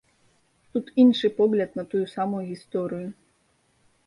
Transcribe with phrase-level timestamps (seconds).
[0.77, 3.07] Тут іншы погляд на тую самую гісторыю.